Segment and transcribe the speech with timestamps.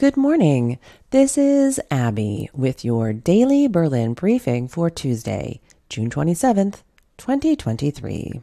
[0.00, 0.78] Good morning.
[1.10, 5.60] This is Abby with your daily Berlin briefing for Tuesday,
[5.90, 6.76] June 27th,
[7.18, 8.40] 2023.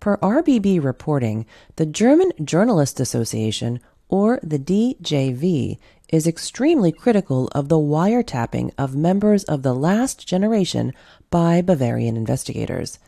[0.00, 5.78] Per RBB reporting, the German Journalists Association, or the DJV,
[6.10, 10.92] is extremely critical of the wiretapping of members of the last generation
[11.30, 12.98] by Bavarian investigators.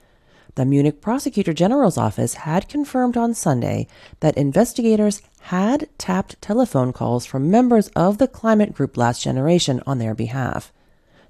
[0.56, 3.88] The Munich Prosecutor General's office had confirmed on Sunday
[4.20, 9.98] that investigators had tapped telephone calls from members of the climate group Last Generation on
[9.98, 10.72] their behalf.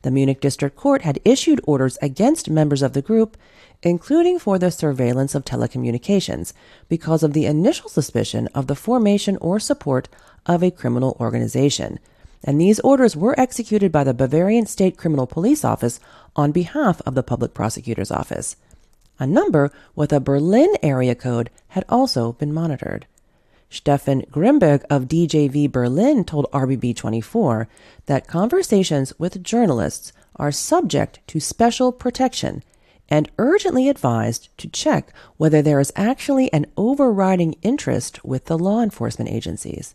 [0.03, 3.39] The Munich District Court had issued orders against members of the group,
[3.83, 6.53] including for the surveillance of telecommunications,
[6.91, 10.09] because of the initial suspicion of the formation or support
[10.45, 11.99] of a criminal organization.
[12.45, 15.99] And these orders were executed by the Bavarian State Criminal Police Office
[16.37, 18.57] on behalf of the Public Prosecutor's Office.
[19.19, 23.07] A number with a Berlin area code had also been monitored.
[23.71, 27.69] Steffen Grimberg of DJV Berlin told RBB 24
[28.07, 32.63] that conversations with journalists are subject to special protection
[33.09, 38.81] and urgently advised to check whether there is actually an overriding interest with the law
[38.81, 39.95] enforcement agencies.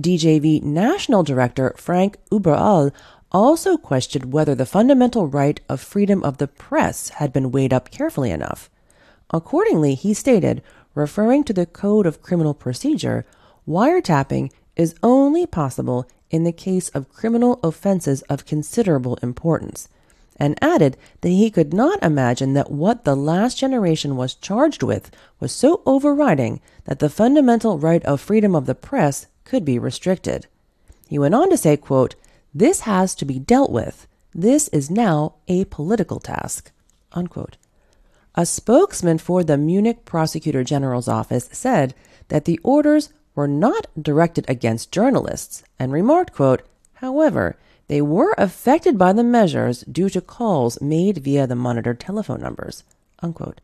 [0.00, 2.92] DJV National Director Frank Überall
[3.30, 7.90] also questioned whether the fundamental right of freedom of the press had been weighed up
[7.90, 8.70] carefully enough.
[9.30, 10.62] Accordingly, he stated,
[10.94, 13.26] referring to the Code of Criminal Procedure,
[13.68, 19.88] wiretapping is only possible in the case of criminal offenses of considerable importance,
[20.36, 25.10] and added that he could not imagine that what the last generation was charged with
[25.40, 30.46] was so overriding that the fundamental right of freedom of the press could be restricted.
[31.08, 32.14] He went on to say, quote,
[32.58, 34.06] this has to be dealt with.
[34.34, 36.72] This is now a political task.
[37.12, 37.56] Unquote.
[38.34, 41.94] A spokesman for the Munich Prosecutor General's office said
[42.28, 46.62] that the orders were not directed against journalists and remarked, quote,
[46.94, 52.40] however, they were affected by the measures due to calls made via the monitored telephone
[52.40, 52.82] numbers.
[53.20, 53.60] Unquote.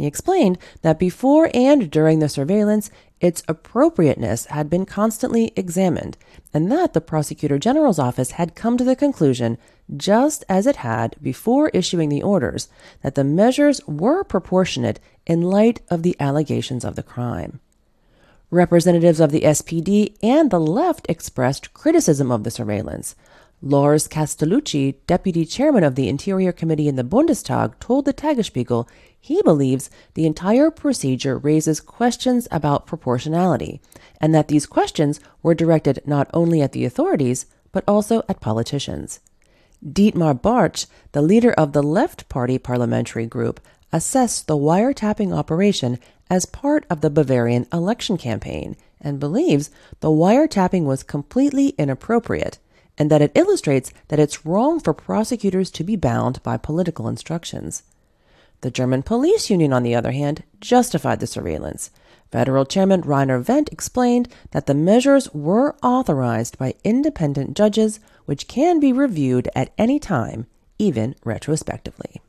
[0.00, 2.90] He explained that before and during the surveillance,
[3.20, 6.16] its appropriateness had been constantly examined,
[6.54, 9.58] and that the Prosecutor General's office had come to the conclusion,
[9.94, 12.70] just as it had before issuing the orders,
[13.02, 17.60] that the measures were proportionate in light of the allegations of the crime.
[18.50, 23.14] Representatives of the SPD and the left expressed criticism of the surveillance.
[23.62, 28.88] Lars Castellucci, deputy chairman of the Interior Committee in the Bundestag, told the Tagesspiegel
[29.20, 33.82] he believes the entire procedure raises questions about proportionality,
[34.18, 39.20] and that these questions were directed not only at the authorities, but also at politicians.
[39.86, 43.60] Dietmar Bartsch, the leader of the Left Party parliamentary group,
[43.92, 45.98] assessed the wiretapping operation
[46.30, 52.58] as part of the Bavarian election campaign and believes the wiretapping was completely inappropriate
[53.00, 57.82] and that it illustrates that it's wrong for prosecutors to be bound by political instructions.
[58.60, 61.90] The German police union, on the other hand, justified the surveillance.
[62.30, 68.78] Federal Chairman Rainer Wendt explained that the measures were authorized by independent judges, which can
[68.78, 70.46] be reviewed at any time,
[70.78, 72.20] even retrospectively.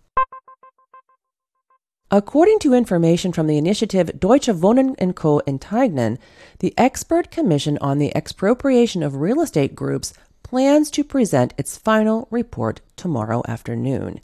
[2.09, 5.41] According to information from the initiative Deutsche Wohnen & Co.
[5.45, 6.17] Enteignen,
[6.59, 10.13] the expert commission on the expropriation of real estate groups
[10.51, 14.19] plans to present its final report tomorrow afternoon.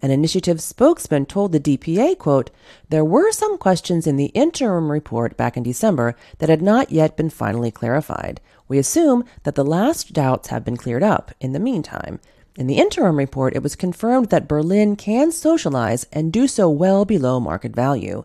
[0.00, 2.50] An initiative spokesman told the DPA, quote,
[2.88, 7.16] There were some questions in the interim report back in December that had not yet
[7.16, 8.40] been finally clarified.
[8.68, 12.20] We assume that the last doubts have been cleared up in the meantime.
[12.54, 17.04] In the interim report, it was confirmed that Berlin can socialize and do so well
[17.04, 18.22] below market value.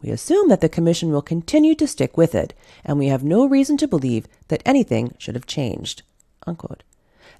[0.00, 3.44] We assume that the Commission will continue to stick with it, and we have no
[3.44, 6.00] reason to believe that anything should have changed.
[6.46, 6.82] Unquote.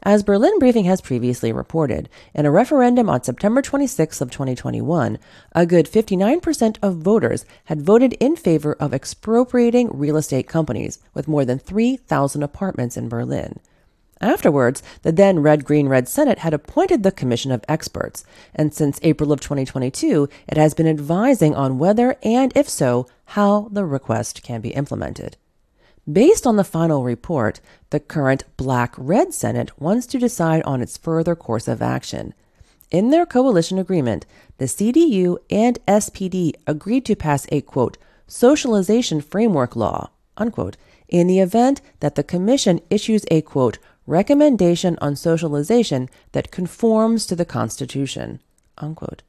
[0.07, 5.19] As Berlin Briefing has previously reported, in a referendum on September 26 of 2021,
[5.53, 11.27] a good 59% of voters had voted in favor of expropriating real estate companies with
[11.27, 13.61] more than 3,000 apartments in Berlin.
[14.21, 19.00] Afterwards, the then Red Green Red Senate had appointed the Commission of Experts, and since
[19.03, 24.43] April of 2022, it has been advising on whether and if so, how the request
[24.43, 25.39] can be implemented.
[26.11, 30.99] Based on the final report, the current Black Red Senate wants to decide on its
[30.99, 32.35] further course of action.
[32.91, 34.27] In their coalition agreement,
[34.59, 37.97] the CDU and SPD agreed to pass a quote,
[38.27, 40.77] socialization framework law, unquote,
[41.09, 47.35] in the event that the Commission issues a quote, recommendation on socialization that conforms to
[47.35, 48.41] the Constitution,
[48.77, 49.23] unquote.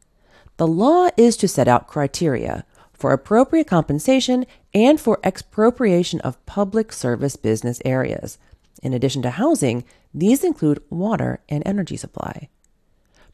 [0.57, 2.65] The law is to set out criteria
[3.05, 8.39] for appropriate compensation and for expropriation of public service business areas.
[8.81, 12.49] In addition to housing, these include water and energy supply.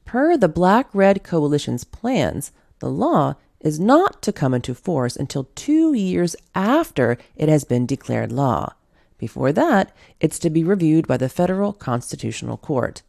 [0.03, 5.47] Per the Black Red Coalition's plans, the law is not to come into force until
[5.55, 8.73] two years after it has been declared law.
[9.17, 13.03] Before that, it's to be reviewed by the Federal Constitutional Court.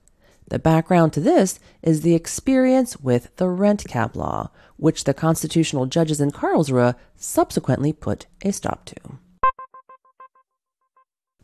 [0.52, 5.86] The background to this is the experience with the rent cap law, which the constitutional
[5.86, 8.96] judges in Karlsruhe subsequently put a stop to.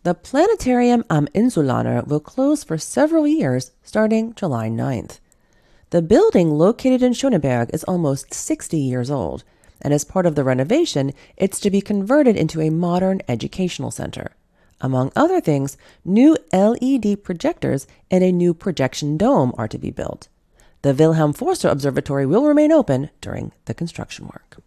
[0.02, 5.20] The Planetarium am Insulaner will close for several years starting July 9th.
[5.88, 9.42] The building located in Schöneberg is almost 60 years old,
[9.80, 14.32] and as part of the renovation, it's to be converted into a modern educational center.
[14.80, 20.28] Among other things, new LED projectors and a new projection dome are to be built.
[20.82, 24.58] The Wilhelm Foerster Observatory will remain open during the construction work.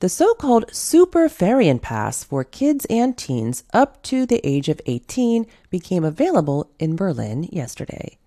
[0.00, 4.80] The so called Super Ferien Pass for kids and teens up to the age of
[4.86, 8.18] 18 became available in Berlin yesterday.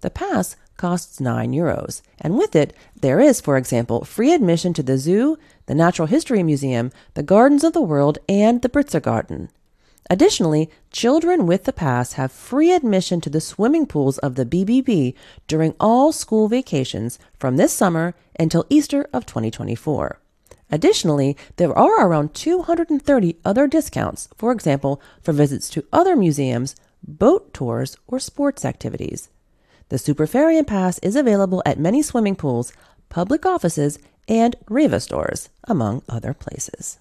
[0.00, 4.82] The pass costs 9 euros, and with it, there is, for example, free admission to
[4.82, 5.36] the zoo,
[5.66, 9.50] the Natural History Museum, the Gardens of the World, and the Britzer Garden.
[10.08, 15.14] Additionally, children with the pass have free admission to the swimming pools of the BBB
[15.46, 20.18] during all school vacations from this summer until Easter of 2024.
[20.70, 26.74] Additionally, there are around 230 other discounts, for example, for visits to other museums,
[27.06, 29.28] boat tours, or sports activities.
[29.88, 32.72] The Superferien Pass is available at many swimming pools,
[33.08, 33.98] public offices,
[34.28, 36.98] and Riva stores, among other places.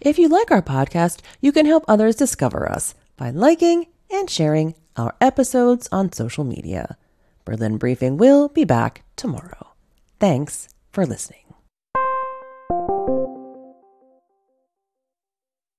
[0.00, 4.74] If you like our podcast, you can help others discover us by liking and sharing
[4.96, 6.96] our episodes on social media.
[7.44, 9.72] Berlin Briefing will be back tomorrow.
[10.20, 11.45] Thanks for listening.